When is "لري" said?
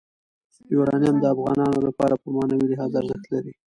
3.33-3.51